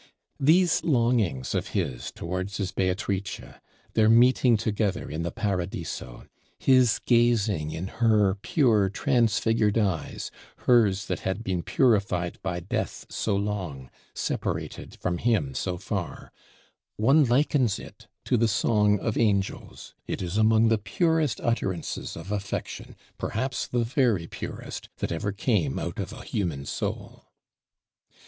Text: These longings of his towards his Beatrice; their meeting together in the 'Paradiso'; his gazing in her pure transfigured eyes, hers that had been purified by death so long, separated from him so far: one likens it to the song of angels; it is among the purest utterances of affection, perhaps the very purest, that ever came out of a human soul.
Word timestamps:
These 0.39 0.83
longings 0.83 1.53
of 1.53 1.67
his 1.77 2.09
towards 2.11 2.57
his 2.57 2.71
Beatrice; 2.71 3.39
their 3.93 4.09
meeting 4.09 4.57
together 4.57 5.11
in 5.11 5.21
the 5.21 5.29
'Paradiso'; 5.29 6.25
his 6.57 6.97
gazing 7.05 7.69
in 7.69 7.85
her 8.01 8.33
pure 8.33 8.89
transfigured 8.89 9.77
eyes, 9.77 10.31
hers 10.65 11.05
that 11.05 11.19
had 11.19 11.43
been 11.43 11.61
purified 11.61 12.39
by 12.41 12.61
death 12.61 13.05
so 13.09 13.35
long, 13.35 13.91
separated 14.15 14.95
from 14.99 15.19
him 15.19 15.53
so 15.53 15.77
far: 15.77 16.31
one 16.97 17.23
likens 17.23 17.77
it 17.77 18.07
to 18.25 18.37
the 18.37 18.47
song 18.47 18.99
of 18.99 19.19
angels; 19.19 19.93
it 20.07 20.23
is 20.23 20.35
among 20.35 20.69
the 20.69 20.79
purest 20.79 21.39
utterances 21.41 22.17
of 22.17 22.31
affection, 22.31 22.95
perhaps 23.19 23.67
the 23.67 23.83
very 23.83 24.25
purest, 24.25 24.89
that 24.97 25.11
ever 25.11 25.31
came 25.31 25.77
out 25.77 25.99
of 25.99 26.11
a 26.11 26.23
human 26.23 26.65
soul. 26.65 27.27